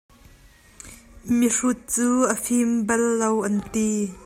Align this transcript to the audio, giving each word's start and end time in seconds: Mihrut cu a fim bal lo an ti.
Mihrut 1.37 1.81
cu 1.93 2.07
a 2.33 2.35
fim 2.43 2.69
bal 2.87 3.03
lo 3.19 3.29
an 3.47 3.57
ti. 3.73 3.89